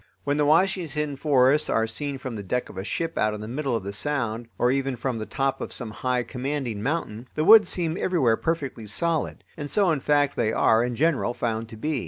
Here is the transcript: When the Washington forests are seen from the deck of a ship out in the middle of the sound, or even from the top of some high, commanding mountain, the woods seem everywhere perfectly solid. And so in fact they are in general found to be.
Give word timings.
When 0.23 0.37
the 0.37 0.47
Washington 0.47 1.15
forests 1.15 1.69
are 1.69 1.85
seen 1.85 2.17
from 2.17 2.35
the 2.35 2.41
deck 2.41 2.69
of 2.69 2.77
a 2.79 2.83
ship 2.83 3.19
out 3.19 3.35
in 3.35 3.41
the 3.41 3.47
middle 3.47 3.75
of 3.75 3.83
the 3.83 3.93
sound, 3.93 4.47
or 4.57 4.71
even 4.71 4.95
from 4.95 5.19
the 5.19 5.27
top 5.27 5.61
of 5.61 5.71
some 5.71 5.91
high, 5.91 6.23
commanding 6.23 6.81
mountain, 6.81 7.27
the 7.35 7.45
woods 7.45 7.69
seem 7.69 7.95
everywhere 7.95 8.35
perfectly 8.35 8.87
solid. 8.87 9.43
And 9.55 9.69
so 9.69 9.91
in 9.91 9.99
fact 9.99 10.35
they 10.37 10.51
are 10.53 10.83
in 10.83 10.95
general 10.95 11.35
found 11.35 11.69
to 11.69 11.77
be. 11.77 11.99